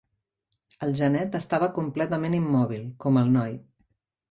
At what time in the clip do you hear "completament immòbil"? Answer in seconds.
1.77-2.91